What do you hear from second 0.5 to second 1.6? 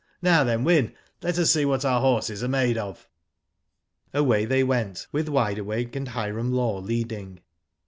Wyn, let us